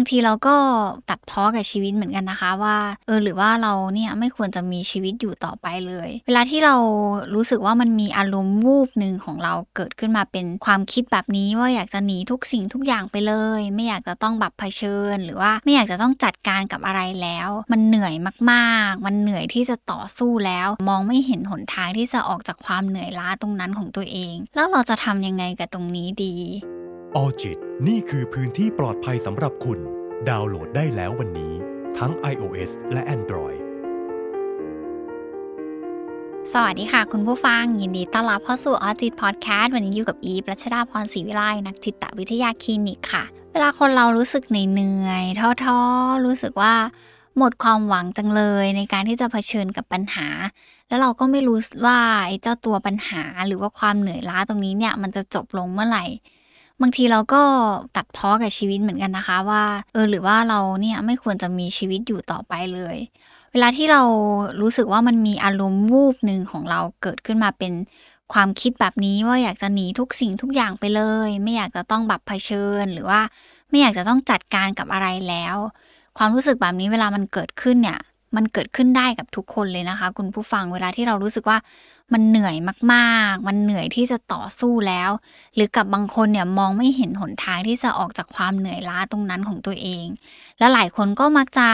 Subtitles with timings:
[0.00, 0.56] บางทีเราก็
[1.10, 6.76] ตัดพ้อกับชีวิตเหมือนกันนะคะ ว่าเออหรือว่าเราเนี่ยไม่ควรจะมีชีวิตอยู่ต่อไปเลย เวลาที่เรา
[7.34, 18.14] รู้สึกว่ามันมีอารมณ์วูบหนึ่งของเราเกิดขึ้นมาเป็นความคิดแบบนี้ว่าอยากจะหนีทุกสิ่งทุกอย่างไปเลย ไม่อยากจะต้องแบบเผชิญ หรือว่าไม่อยากจะต้องจัดการกับอะไรแล้ว มันเหนื่อย
[18.50, 26.34] มากๆ มันเหนื่อยที่จะต่อสู้แล้ว มองไม่เห็นหนทางที่จะออกจากความเหนื่อยล้าตรงนั้นของตัวเอง แล้วเราจะทำยังไงกับตรงนี้ดี
[27.16, 29.78] ออจิต นี่คือพื้นที่ปลอดภัยสำหรับคุณ
[30.28, 31.52] ดาวน์โหลดได้แล้ววันนี้
[31.98, 33.60] ทั้ง iOS และ Android
[36.52, 45.24] สวัสดีค่ะ คุณผู้ฟัง ยินดีต้อนรับเข้าสู่ออจิตพอดแคสต์วันนี้อยู่กับอีฟรัชดาพรศรีวิไลนักจิตวิทยาคลินิกค่ะ เวลาคนเรารู้สึกเหนื่อย
[45.64, 46.74] ท้อๆ รู้สึกว่า
[47.36, 50.28] หมดความหวังจังเลยในการที่จะเผชิญกับปัญหา
[50.88, 56.06] แล้วเราก็ไม่รู้ว่าไอ้เจ้าตัวปัญหาหรือว่าความเหนื่อยล้าตรงนี้เนี่ยมันจะจบลงเมื่อไหร่
[56.80, 57.42] บางทีเราก็
[57.96, 62.96] ตัดพ้อกับชีวิตเหมือนกันนะคะ ว่า เออหรือว่าเราเนี่ยไม่ควรจะมีชีวิตอยู่ต่อไปเลย
[63.52, 64.02] เวลาที่เรา
[64.60, 67.72] รู้สึกว่ามันมีอารมณ์วูบหนึ่งของเราเกิดขึ้นมาเป็น
[68.32, 73.20] ความคิดแบบนี้ว่าอยากจะหนีทุกสิ่งทุกอย่างไปเลย ไม่อยากจะต้องแบบเผชิญ หรือว่า
[73.70, 75.56] ไม่อยากจะต้องจัดการกับอะไรแล้ว
[76.18, 77.98] ความรู้สึกแบบนี้เวลามันเกิดขึ้นเนี่ย
[78.36, 81.58] มันเกิดขึ้นได้กับทุกคนเลยนะคะ คุณผู้ฟังเวลาที่เรารู้สึกว่า
[82.12, 82.56] มันเหนื่อย
[82.92, 85.10] มากๆ มันเหนื่อยที่จะต่อสู้แล้ว
[85.54, 90.06] หรือกับบางคนเนี่ยมองไม่เห็นหนทางที่จะออกจากความเหนื่อยล้าตรงนั้นของตัวเอง
[90.58, 91.68] และหลายคนก็มักจะ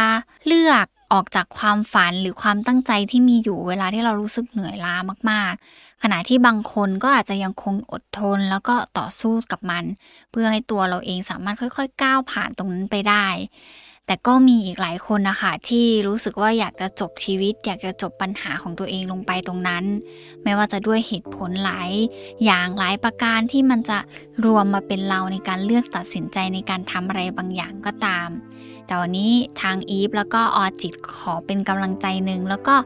[0.47, 4.95] เลือกออกจากความฝันหรือความตั้งใจที่มีอยู่เวลาที่เรารู้สึกเหนื่อยล้า
[5.31, 9.85] มากๆ ขณะที่บางคนก็อาจจะยังคงอดทน แล้วก็ต่อสู้กับมัน
[10.31, 13.27] เพื่อให้ตัวเราเองสามารถค่อย ๆ ก้าวผ่านตรงนั้นไปได้
[14.07, 19.85] แต่ก็มีอีกหลายคนนะคะที่รู้สึกว่าอยากจะจบชีวิต อยากจะจบปัญหาของตัวเองลงไปตรงนั้น
[20.43, 21.91] ไม่ว่าจะด้วยเหตุผลหลาย
[22.45, 23.99] อย่างหลายประการที่มันจะ
[24.45, 28.29] รวมมาเป็นเราในการเลือกตัดสินใจในการทำอะไรบางอย่างก็ตาม
[28.87, 32.77] แต่วันนี้ทางอีฟแล้วก็ออจิตขอเป็นกำลังใจหนึ่งแล้วก็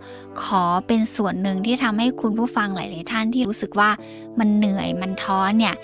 [0.45, 3.91] ขอเป็นส่วนหนึ่งที่ทำให้คุณผู้ฟังหลาย ๆ ท่านที่รู้สึกว่า
[4.39, 5.75] มันเหนื่อยมันท้อเนี่ย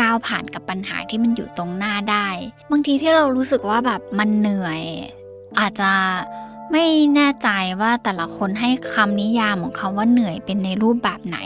[0.00, 2.28] ก้าวผ่านกับปัญหาที่มันอยู่ตรงหน้าได้
[2.70, 4.82] บางทีที่เรารู้สึกว่าแบบมันเหนื่อย
[5.60, 5.92] อาจจะ
[6.72, 6.84] ไม่
[7.14, 7.48] แน่ใจ
[7.80, 11.38] ว่าแต่ละคนให้คำนิยามของคาว่าเหนื่อยเป็นในรูปแบบไหน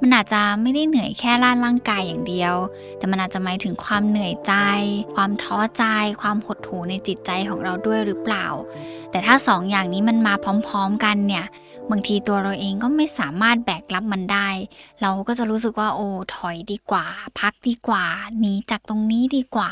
[0.00, 2.54] มันอาจจะไม่ได้เหนื่อยแค่ร่างร่างกายอย่างเดียว
[2.98, 4.54] แต่มันอาจจะหมายถึงความเหนื่อยใจ
[5.14, 5.84] ความท้อใจ
[6.22, 8.46] ความหดหู่ในจิตใจของเราด้วยหรือเปล่า
[9.10, 10.34] แต่ถ้าสองอย่างนี้มันมา
[10.68, 11.46] พร้อม ๆ กันเนี่ย
[11.90, 14.48] บางทีตัวเราเองก็ไม่สามารถแบกรับมันได้
[15.02, 17.04] เราก็จะรู้สึกว่าโอ้ถอยดีกว่า
[17.38, 18.04] พักดีกว่า
[18.38, 19.70] หนีจากตรงนี้ดีกว่า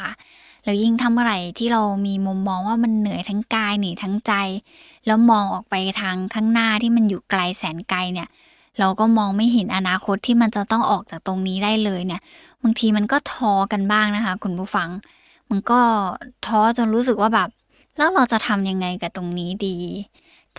[0.65, 4.33] แล้วยิ่งทำอะไรที่เรามีมุมมองว่ามันเหนื่อยทั้งกายหนีทั้งใจ
[5.07, 8.29] แล้วมองออกไปทางข้างหน้าที่มันอยู่ไกลแสนไกลเนี่ย
[8.79, 12.21] เราก็มองไม่เห็นอนาคตที่มันจะต้องออกจากตรงนี้ได้เลยเนี่ย
[12.63, 14.89] บางทีมันก็ท้อกันบ้างนะคะ คุณผู้ฟัง
[15.51, 15.81] มันก็
[16.47, 17.49] ท้อจนรู้สึกว่าแบบ
[17.97, 19.77] แล้วเราจะทำยังไงกับตรงนี้ดี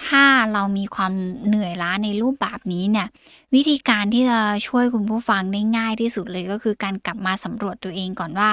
[0.04, 1.14] ถ้าเรามีความ
[1.46, 3.08] เหนื่อยล้าในรูปแบบนี้เนี่ย
[3.54, 8.52] วิธีการที่จะช่วยคุณผู้ฟังได้ง่ายที่สุดเลยก็คือการกลับมาสำรวจตัวเองก่อนว่า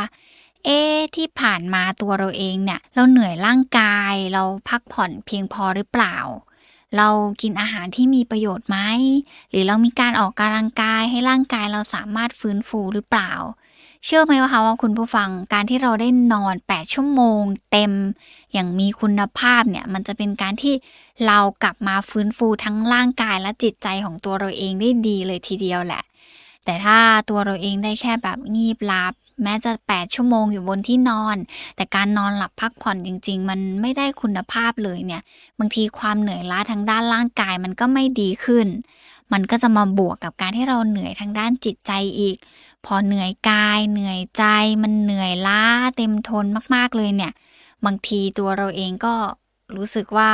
[0.65, 0.81] เอ๊
[1.17, 6.17] ที่ผ่านมาตัวเราเองเนี่ยเราเหนื่อยร่างกาย เราพักผ่อนเพียงพอหรือเปล่า
[6.97, 7.09] เรา
[7.43, 8.79] กินอาหารที่มีประโยชน์ไหม
[9.51, 13.33] หรือเรามีการออกกำลังกายให้ร่างกายเราสามารถฟื้นฟูหรือเปล่า
[14.05, 17.93] เชื่อไหมว่าคะว่าคุณผู้ฟังการที่เราได้นอน 8 ชั่วโมง เต็ม
[18.53, 20.75] อย่างมีคุณภาพเนี่ยมันจะเป็นการที่
[21.27, 26.03] เรากลับมาฟื้นฟูทั้งร่างกายและจิตใจของตัวเราเองได้ดีเลยทีเดียวแหละ
[26.65, 26.99] แต่ถ้า
[27.29, 31.37] ตัวเราเองได้แค่แบบงีบหลับแม้จะ 8 ชั่วโมงอยู่บนที่นอน
[31.77, 35.23] แต่การนอนหลับพักผ่อนจริง ๆ มันไม่ได้คุณภาพเลยเนี่ย
[35.59, 38.67] บางทีความเหนื่อยล้าทางด้านร่างกายมันก็ไม่ดีขึ้น
[39.33, 42.37] มันก็จะมาบวกกับการที่เราเหนื่อยทางด้านจิตใจอีก
[42.85, 44.45] พอเหนื่อยกายเหนื่อยใจ
[44.83, 45.63] มันเหนื่อยล้า
[45.97, 47.33] เต็มทนมากๆเลยเนี่ย
[47.85, 49.15] บางทีตัวเราเองก็
[49.77, 50.31] รู้สึกว่า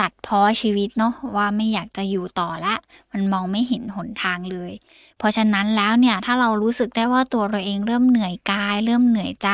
[0.00, 2.74] ตัดพ้อชีวิตเนาะว่าไม่อยากจะอยู่ต่อละ
[3.12, 4.72] มันมองไม่เห็นหนทางเลย
[5.18, 9.48] เพราะฉะนั้นแล้วเนี่ยถ้าเรารู้สึกได้ว่าตัวเราเองเริ่มเหนื่อยกาย เริ่มเหนื่อยใจ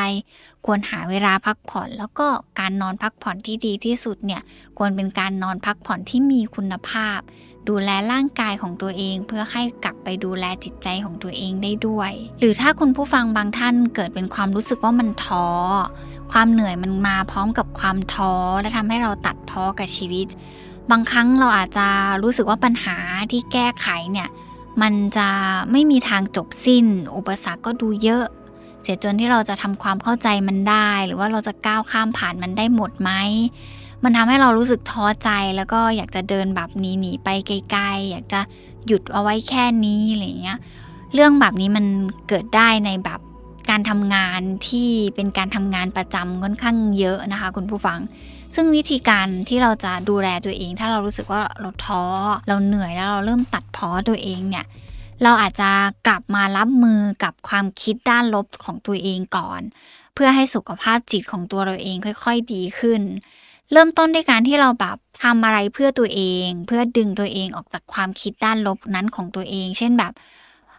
[0.64, 2.26] ควรหาเวลาพักผ่อน แล้วก็
[2.60, 4.42] การนอนพักผ่อนที่ดีที่สุดเนี่ย
[4.78, 7.20] ควรเป็นการนอนพักผ่อนที่มีคุณภาพ
[7.68, 15.46] ดูแลร่างกายของตัวเอง เพื่อให้กลับไปดูแลจิตใจของตัวเองได้ด้วย หรือถ้าคุณผู้ฟังบางท่านเกิดเป็นความรู้สึกว่ามันท้อ
[16.32, 20.26] ความเหนื่อยมันมาพร้อมกับความท้อและทำให้เราตัดท้อกับชีวิต
[20.90, 21.86] บางครั้งเราอาจจะ
[22.22, 22.96] รู้สึกว่าปัญหา
[23.32, 24.28] ที่แก้ไขเนี่ย
[24.82, 25.28] มันจะ
[25.72, 26.86] ไม่มีทางจบสิ้น
[27.16, 28.24] อุปสรรคก็ดูเยอะ
[28.82, 33.10] เสียจนที่เราจะทำความเข้าใจมันได้ หรือว่าเราจะก้าวข้ามผ่านมันได้หมดไหม
[34.02, 38.40] มันทำให้เรารู้สึกท้อใจแล้วก็อยากจะเดินแบบหนีหนีไปไกลๆอยากจะ
[38.86, 40.58] หยุดเอาไว้แค่นี้อะไรเงี้ย
[41.14, 41.84] เรื่องแบบนี้มัน
[42.28, 43.20] เกิดได้ในแบบ
[43.70, 47.98] การทำงานที่เป็นการทำงานประจำค่อนข้างเยอะนะคะ คุณผู้ฟัง
[48.54, 52.04] ซึ่งวิธีการที่เราจะดูแลตัวเอง ถ้าเรารู้สึกว่าเราท้อ
[52.48, 54.66] เราเหนื่อยแล้วเราเริ่มตัดพ้อตัวเองเนี่ย
[55.22, 55.70] เราอาจจะ
[56.06, 59.60] กลับมารับมือกับความคิดด้านลบของตัวเองก่อน
[60.14, 63.02] เพื่อให้สุขภาพจิตของตัวเราเองค่อย ๆ ดีขึ้น
[63.72, 70.12] เริ่มต้นด้วยการที่เราแบบทำอะไรเพื่อตัวเอง เพื่อดึงตัวเองออกจากความคิดด้านลบนั้นของตัวเอง เช่นแบบ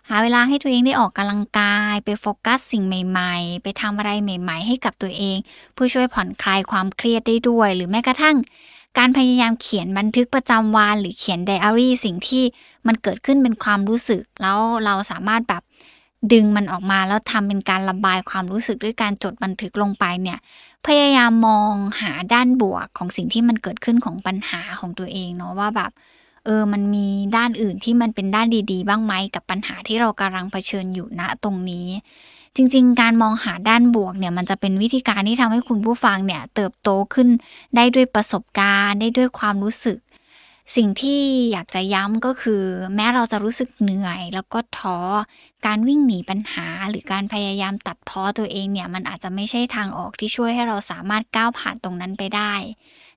[0.10, 5.38] หาเวลาให้ตัวเองได้ออกกำลังกาย ไปโฟกัสสิ่งใหม่ ๆ ไปทำอะไรใหม่ ๆ ให้กับตัวเอง
[5.74, 8.38] เพื่อช่วยผ่อนคลายความเครียดได้ด้วย หรือแม้กระทั่ง
[8.98, 12.44] การพยายามเขียนบันทึกประจำวันหรือเขียนไดอารี่สิ่งที่
[12.88, 15.64] มันเกิดขึ้นเป็นความรู้สึก แล้วเราสามารถแบบ
[16.34, 20.40] ดึงมันออกมาแล้วทำเป็นการระบายความรู้สึกด้วยการจดบันทึกลงไปเนี่ย
[20.88, 25.92] พยายามมองหาด้านบวกของสิ่งที่มันเกิดขึ้นของปัญหาของตัวเองเนาะว่าแบบ
[26.46, 27.08] เออมันมี
[27.38, 31.88] ด้านอื่นที่มันเป็นด้านดี ๆ บ้างไหมกับปัญหาที่เรากำลังเผชิญอยู่ณตรงนี้
[32.56, 37.28] จริง ๆ การมองหาด้านบวกเนี่ยมันจะเป็นวิธีการที่ทำให้คุณผู้ฟังเนี่ยเติบโตขึ้น
[37.76, 39.98] ได้ด้วยประสบการณ์ได้ด้วยความรู้สึก
[40.76, 41.22] สิ่งที่
[41.52, 42.64] อยากจะย้ำก็คือ
[42.96, 44.98] แม้เราจะรู้สึกเหนื่อย แล้วก็ท้อ
[45.66, 52.54] การวิ่งหนีปัญหา หรือการพยายามตัดพ้อตัวเองเนี่ย มันอาจจะไม่ใช่ทางออกที่ช่วยให้เราสามารถก้าวผ่านตรงนั้นไปได้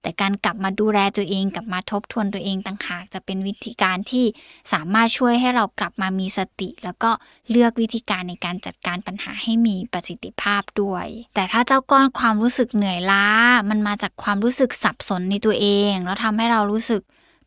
[0.03, 4.25] แต่การกลับมาดูแลตัวเองกลับมาทบทวนตัวเองต่างหาก จะเป็นวิธีการที่
[4.73, 7.11] สามารถช่วยให้เรากลับมามีสติ แล้วก็
[7.51, 13.27] เลือกวิธีการในการจัดการปัญหาให้มีประสิทธิภาพด้วย แต่ถ้าเจ้าก้อนความรู้สึกเหนื่อยล้า
[13.71, 17.03] มันมาจากความรู้สึกสับสนในตัวเอง แล้วทำให้เรารู้สึก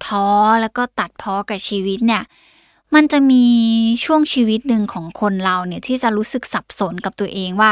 [0.05, 0.27] ท้อ
[0.61, 2.23] แล้วก็ตัดพ้อกับชีวิตเนี่ย
[2.95, 3.43] มันจะมี
[4.05, 7.71] ช่วงชีวิตหนึ่งของคนเราเนี่ยที่จะรู้สึกสับสนกับตัวเองว่า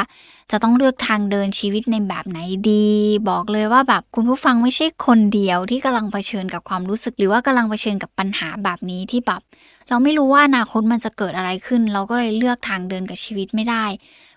[0.51, 2.39] จะต้องเลือกทางเดินชีวิตในแบบไหน
[2.71, 2.89] ดี
[3.29, 9.41] บอกเลยว่าแบบคุณผู้ฟังไม่ใช่คนเดียวที่กำลังเผชิญกับความรู้สึกหรือว่ากำลังเผชิญกับปัญหาแบบนี้ที่แบบ
[9.89, 13.85] เราไม่รู้ว่าอนาคตมันจะเกิดอะไรขึ้น เราก็เลยเลือกทางเดินกับชีวิตไม่ได้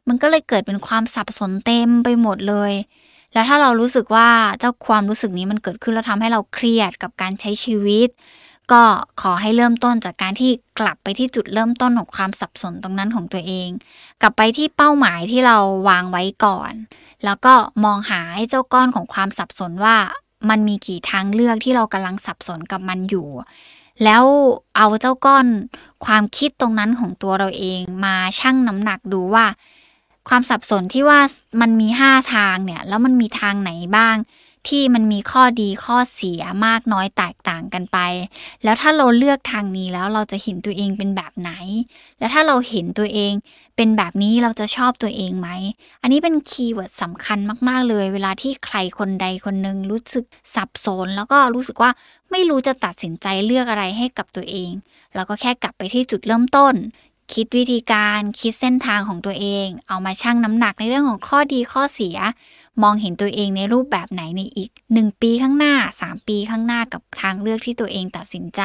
[0.09, 2.73] มันก็เลยเกิดเป็นความสับสนเต็มไปหมดเลย
[3.33, 4.29] แล้วถ้าเรารู้สึกว่า
[4.61, 8.09] เจ้าความรู้สึกนี้มันเกิดขึ้นแล้วทำให้เราเครียดกับการใช้ชีวิต
[8.73, 8.83] ก็
[9.23, 10.51] ขอให้เริ่มต้นจากการที่
[10.81, 13.69] กลับไปที่จุดเริ่มต้นของความสับสนตรงนั้นของตัวเอง
[14.21, 16.73] กลับไปที่เป้าหมายที่เราวางไว้ก่อน
[17.25, 17.55] แล้วก็
[17.85, 19.97] มองหาให้เจ้าก้อนของความสับสนว่า
[20.51, 23.29] มันมีกี่ทางเลือกที่เรากำลังสับสนกับมันอยู่
[24.05, 24.25] แล้ว
[24.77, 25.47] เอาเจ้าก้อน
[26.07, 29.47] ความคิดตรงนั้นของตัวเราเองมาชั่งน้ำหนักดูว่า
[30.29, 31.21] ความสับสนที่ว่า
[31.61, 34.17] มันมีห้าทางเนี่ย แล้วมันมีทางไหนบ้าง
[34.69, 37.99] ที่มันมีข้อดีข้อเสียมากน้อยแตกต่างกันไป
[38.65, 41.51] แล้วถ้าเราเลือกทางนี้แล้วเราจะเห็นตัวเองเป็นแบบไหน
[42.19, 43.33] แล้วถ้าเราเห็นตัวเอง
[43.77, 45.49] เป็นแบบนี้เราจะชอบตัวเองไหม
[46.03, 47.39] อันนี้เป็นคีย์เวิร์ดสำคัญ
[47.69, 50.25] มาก ๆ เลย เวลาที่ใครคนใดคนหนึ่งรู้สึก
[50.55, 51.91] สับสน แล้วก็รู้สึกว่า
[52.31, 54.71] ไม่รู้จะตัดสินใจเลือกอะไรให้กับตัวเอง
[55.15, 56.75] เราก็แค่กลับไปที่จุดเริ่มต้น
[57.35, 62.17] คิดวิธีการคิดเส้นทางของตัวเอง เอามาชั่งน้ำหนักในเรื่องของข้อดีข้อเสีย
[62.83, 68.61] มองเห็นตัวเองในรูปแบบไหนในอีก 1 ปีข้างหน้า 3 ปีข้างหน้ากับทางเลือกที่ตัวเองตัดสินใจ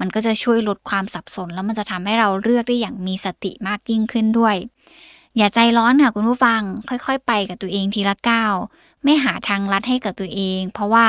[0.00, 4.56] มันก็จะช่วยลดความสับสน แล้วมันจะทำให้เราเลือกได้อย่างมีสติมากยิ่งขึ้นด้วย
[5.36, 8.54] อย่าใจร้อนค่ะคุณผู้ฟัง ค่อยๆ ไปกับตัวเองทีละก้าว
[9.04, 11.04] ไม่หาทางลัดให้กับตัวเอง เพราะว่า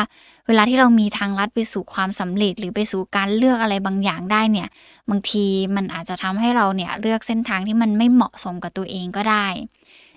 [0.48, 4.68] เวลาที่เรามีทางลัดไปสู่ความสำเร็จ หรือไปสู่การเลือกอะไรบางอย่างได้เนี่ย
[5.10, 9.48] บางทีมันอาจจะทำให้เราเนี่ยเลือกเส้นทางที่มันไม่เหมาะสมกับตัวเองก็ได้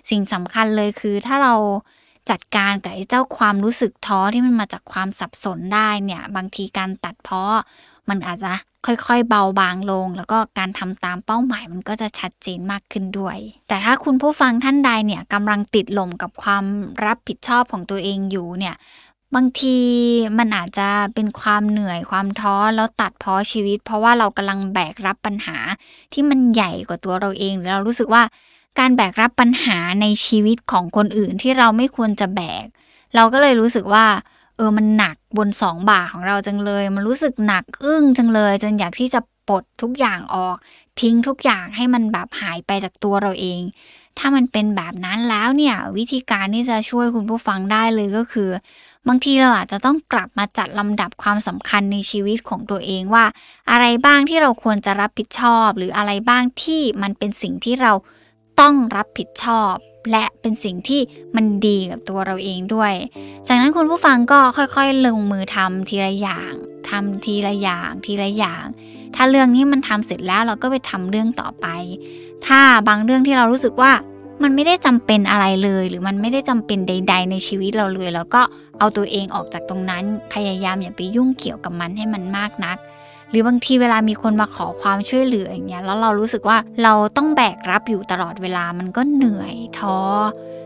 [0.09, 1.53] สิ่งสำคัญเลยคือถ้าเรา
[2.29, 7.55] จัดการกับไอ้เจ้าความรู้สึกท้อที่มันมาจากความสับสนได้เนี่ย บางทีการตัดเพาะ
[8.09, 8.51] มันอาจจะ
[8.85, 13.37] ค่อยๆ เบาบางลง แล้วก็การทำตามเป้าหมายมันก็จะชัดเจนมากขึ้นด้วย
[13.67, 16.63] แต่ถ้าคุณผู้ฟังท่านใดเนี่ยกำลังติดหล่มกับความ
[17.05, 18.75] รับผิดชอบของตัวเองอยู่เนี่ย
[19.35, 19.77] บางที
[20.37, 25.57] มันอาจจะเป็นความเหนื่อยความท้อแล้วตัดพ้อชีวิต เพราะว่าเรากำลังแบกรับปัญหา
[26.13, 28.23] ที่มันใหญ่กว่าตัวเราเองหรือเรารู้สึกว่า
[28.79, 32.65] การแบกรับปัญหาในชีวิตของคนอื่นที่เราไม่ควรจะแบก
[33.15, 34.05] เราก็เลยรู้สึกว่า
[34.55, 40.55] เออมันหนักบนสองบ่าของเราจังเลย มันรู้สึกหนักอึ้งจังเลย จนอยากที่จะปลดทุกอย่างออก
[41.01, 43.61] ทิ้งทุกอย่างให้มันแบบหายไปจากตัวเราเอง
[44.17, 48.49] ถ้ามันเป็นแบบนั้นแล้วเนี่ย วิธีการที่จะช่วยคุณผู้ฟังได้เลยก็คือ
[49.07, 53.25] บางทีเราอาจจะต้องกลับมาจัดลำดับความสำคัญในชีวิตของตัวเองว่า
[53.71, 57.93] อะไรบ้างที่เราควรจะรับผิดชอบ หรืออะไรบ้างที่มันเป็นสิ่งที่เรา
[58.59, 59.73] ต้องรับผิดชอบ
[60.11, 61.01] และเป็นสิ่งที่
[61.35, 62.93] มันดีกับตัวเราเองด้วย
[63.47, 66.53] จากนั้นคุณผู้ฟังก็ค่อยๆ ลงมือทำทีละอย่าง
[66.89, 68.65] ทำทีละอย่างทีละอย่าง
[69.15, 71.67] ถ้าเรื่องนี้มันทำเสร็จแล้วเราก็ไปทำเรื่องต่อไป
[72.45, 73.91] ถ้าบางเรื่องที่เรารู้สึกว่า
[74.43, 78.41] มันไม่ได้จำเป็นอะไรเลย หรือมันไม่ได้จำเป็นใด ๆ ในชีวิตเราเลย แล้วก็
[78.79, 82.77] เอาตัวเองออกจากตรงนั้น พยายามอย่าไปยุ่งเกี่ยวกับมันให้มันมากนัก
[83.29, 89.97] หรือบางทีเวลามีคนมาขอความช่วยเหลืออย่างเงี้ยแล้วเรารู้สึกว่าเราต้องแบกรับอยู่ตลอดเวลามันก็เหนื่อยท้อ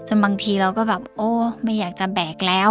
[0.07, 1.31] จนบางทีเราก็แบบโอ้
[1.63, 2.69] ไม่อยากจะแบกแล้ว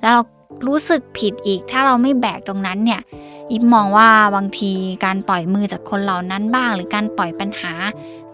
[0.00, 0.22] แล้วเรา
[0.66, 3.00] รู้สึกผิดอีก ถ้าเราไม่แบกตรงนั้นเนี่ย
[3.50, 4.72] อิฟมองว่าบางที
[5.04, 7.72] การปล่อยมือจากคนเหล่านั้นบ้าง หรือการปล่อยปัญหา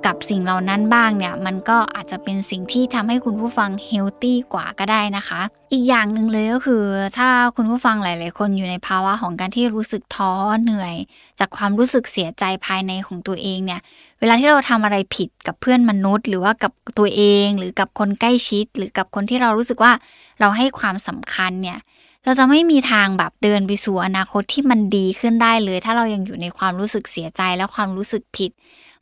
[0.06, 5.40] กับสิ่งเหล่านั้นบ้างเนี่ย มันก็อาจจะเป็นสิ่งที่ทำให้คุณผู้ฟังเฮลตี้กว่าก็ได้นะคะ
[5.72, 6.84] อีกอย่างหนึ่งเลยก็คือ
[7.18, 10.32] ถ้าคุณผู้ฟังหลาย ๆ คนอยู่ในภาวะของการที่รู้สึกท้อ
[10.62, 10.94] เหนื่อย
[11.38, 13.80] จากความรู้สึกเสียใจภายในของตัวเองเนี่ย
[14.20, 19.92] เวลาที่เราทำอะไรผิดกับเพื่อนมนุษย์ หรือว่ากับตัวเอง หรือกับคนใกล้ชิด หรือกับคนที่เรารู้สึกว่า
[20.40, 21.78] เราให้ความสำคัญเนี่ย
[22.24, 28.50] เราจะไม่มีทางแบบเดินไปสู่อนาคตที่มันดีขึ้นได้เลย ถ้าเรายังอยู่ในความรู้สึกเสียใจและความรู้สึกผิด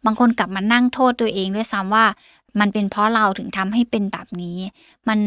[0.05, 2.07] บางคนกลับมานั่งโทษตัวเองด้วยซ้ำว่า
[2.61, 4.59] มันเป็นเพราะเราถึงทำให้เป็นแบบนี้
[5.09, 5.19] มัน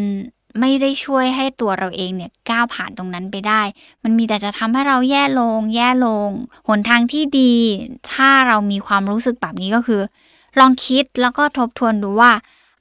[0.60, 3.62] ไม่ได้ช่วยให้ตัวเราเองเนี่ยก้าวผ่านตรงนั้นไปได้
[4.04, 6.30] มันมีแต่จะทำให้เราแย่ลง แย่ลง
[6.68, 7.54] หนทางที่ดี
[8.14, 10.02] ถ้าเรามีความรู้สึกแบบนี้ก็คือ
[10.60, 12.32] ลองคิดแล้วก็ทบทวนดูว่า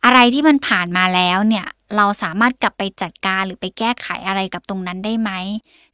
[0.05, 5.31] อะไรที่มันผ่านมาแล้วเนี่ย เราสามารถกลับไปจัดการหรือไปแก้ไขอะไรกับตรงนั้นได้ไหม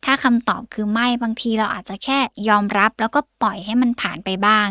[0.04, 2.18] ถ้าคำตอบคือไม่บางทีเราอาจจะแค่
[2.49, 4.68] ยอมรับแล้วก็ปล่อยให้มันผ่านไปบ้าง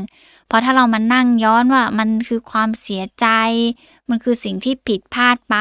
[0.47, 3.27] เพราะถ้าเรามานั่งย้อนว่ามันคือความเสียใจ
[4.09, 5.55] มันคือสิ่งที่ผิดพลาดไป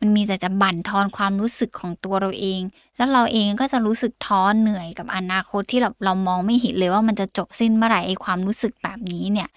[0.00, 2.60] มันมีแต่จะบั่นทอนความรู้สึกของตัวเราเอง
[2.96, 9.48] แล้วเราเองก็จะรู้สึกท้อเหนื่อยกับอนาคตที่เราเรามองไม่เห็นเลยว่ามันจะจบสิ้นเมื่อไหร่ไอ้ความรู้สึกแบบนี้เนี่ย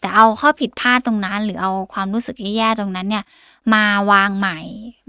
[0.00, 3.24] แต่เอาข้อผิดพลาดตรงนั้น หรือเอาความรู้สึกแย่ๆตรงนั้นเนี่ย
[3.74, 4.60] มาวางใหม่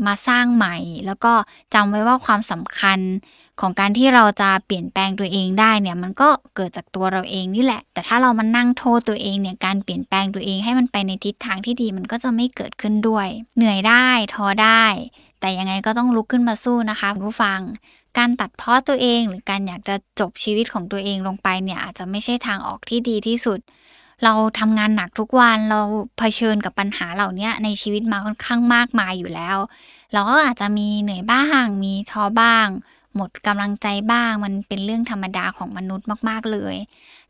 [0.06, 1.34] มาสร้างใหม่ แล้วก็
[1.74, 3.00] จำไว้ว่าความสำคัญ
[3.60, 13.28] ของการที่เราจะเปลี่ยนแปลงตัวเองได้เนี่ยมันก็เกิดจากตัวเราเองนี่แหละ แต่ถ้าเรามานั่งโทษตัวเองเนี่ยการเปลี่ยนแปลงตัวเองให้มันไปในทิศทางที่ดีมันก็จะไม่เกิดขึ้นด้วย
[13.58, 14.86] เหนื่อยได้ท้อได้
[15.40, 17.60] แต่ยังไงก็ต้องลุกขึ้นมาสู้นะคะผู้ฟัง
[18.18, 23.60] การตัดพ้อตัวเองหรือการอยากจะจบชีวิตของตัวเองลงไปเนี่ยอาจจะไม่ใช่ทางออกที่ดีที่สุด
[24.24, 25.80] เราทำงานหนักทุกวันเรา
[26.18, 29.58] เผชิญกับปัญหาเหล่านี้ในชีวิตมาค่อนข้างมากมายอยู่แล้ว
[30.14, 32.68] เราก็อาจจะมีเหนื่อยบ้าง มีท้อบ้าง
[33.16, 36.76] หมดกำลังใจบ้าง มันเป็นเรื่องธรรมดาของมนุษย์มากๆเลย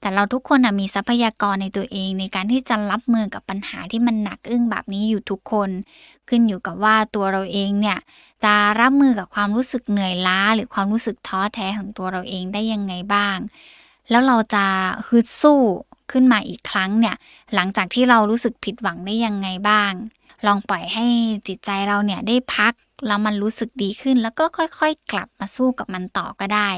[0.02, 5.70] แต่เราทุกคนมีทรัพยากรในตัวเอง ในการที่จะรับมือกับปัญหาที่มันหนักอึ้งแบบนี้อยู่ทุกคน
[6.30, 8.00] ขึ้นอยู่กับว่าตัวเราเองเนี่ย
[8.44, 13.38] จะรับมือกับความรู้สึกเหนื่อยล้า หรือความรู้สึกท้อแท้ของตัวเราเองได้ยังไงบ้าง
[14.10, 14.66] แล้วเราจะ
[15.08, 15.62] ฮึดสู้
[16.12, 17.16] ขึ้นมาอีกครั้งเนี่ย
[17.56, 19.94] หลังจากที่เรารู้สึกผิดหวังได้ยังไงบ้าง
[20.48, 21.06] ลองปล่อยให้
[21.48, 22.74] จิตใจเราเนี่ยได้พัก
[23.08, 26.70] แล้วมันรู้สึกดีขึ้น แล้วก็ค่อยๆ กลับมาสู้กับมันต่อก็ได้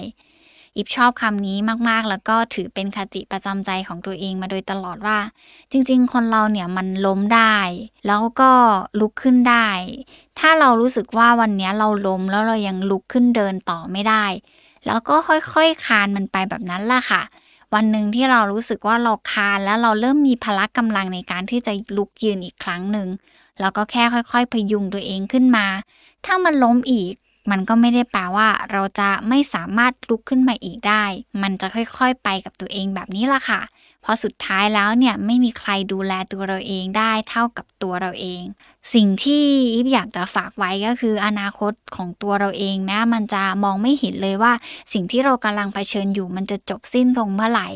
[0.77, 1.57] อิบชอบคำนี้
[1.89, 5.19] มากๆ แล้วก็ถือเป็นคติประจำใจของตัวเองมาโดยตลอดว่า
[5.71, 7.57] จริงๆ คนเราเนี่ยมันล้มได้
[8.07, 8.51] แล้วก็
[8.99, 9.69] ลุกขึ้นได้
[10.39, 14.25] ถ้าเรารู้สึกว่าวันนี้เราล้มแล้วเรายังลุกขึ้นเดินต่อไม่ได้
[14.85, 17.21] แล้วก็ค่อยๆ คานมันไปแบบนั้นล่ะค่ะ
[17.73, 23.07] วันหนึ่งที่เรารู้สึกว่าเราคานแล้วเราเริ่มมีพละกำลังในการที่จะลุกยืนอีกครั้งหนึ่ง
[23.59, 25.67] เราก็แค่ค่อย ๆ พยุงตัวเองขึ้นมา
[26.25, 27.13] ถ้ามันล้มอีก
[27.51, 31.03] มันก็ไม่ได้แปลว่า เราจะไม่สามารถลุกขึ้นมาอีกได้
[31.41, 33.61] มันจะค่อยๆไปกับตัวเองแบบนี้ล่ะค่ะ
[34.01, 38.43] เพอสุดท้ายแล้วเนี่ยไม่มีใครดูแลตัวเราเองได้เท่ากับตัวเราเอง
[38.93, 44.53] สิ่งที่อิฟอยากจะฝากไว้ก็คืออนาคตของตัวเราเองแม้มันจะมองไม่เห็นเลยว่า
[44.93, 47.69] สิ่งที่เรากำลังเผชิญอยู่มันจะจบสิ้นลงเมื่อไหร่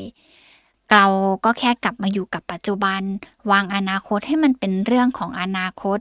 [0.92, 1.06] เรา
[1.46, 3.02] ก็แค่กลับมาอยู่กับปัจจุบัน
[3.52, 6.00] วางอนาคตให้มันเป็นเรื่องของอนาคต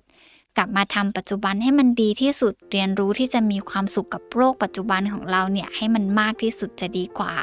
[0.59, 7.35] กลับมาทำปัจจุบันให้มันดีที่สุดเรียนรู้ที่จะมีความสุขกับโลกปัจจุบันของเราเนี่ยให้มันมากที่สุดจะดีกว่า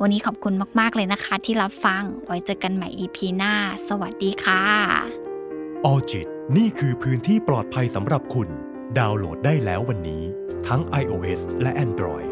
[0.00, 3.54] วันนี้ขอบคุณมากๆเลยนะคะ ที่รับฟังไว้เจอกันใหม่ EP หน้า
[3.88, 4.62] สวัสดีค่ะ
[5.84, 6.26] ออจิต
[6.56, 8.48] นี่คือพื้นที่ปลอดภัยสำหรับคุณ
[8.98, 10.22] ดาวน์โหลดได้แล้ววันนี้
[10.66, 12.28] ทั้ง iOS และ Android